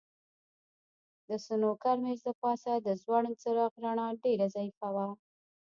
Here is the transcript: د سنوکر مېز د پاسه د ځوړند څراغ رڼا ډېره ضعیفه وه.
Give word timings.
د 1.27 1.29
سنوکر 1.45 1.95
مېز 2.03 2.19
د 2.25 2.29
پاسه 2.41 2.73
د 2.81 2.87
ځوړند 3.01 3.39
څراغ 3.41 3.73
رڼا 3.83 4.07
ډېره 4.23 4.45
ضعیفه 4.55 4.87
وه. 4.95 5.07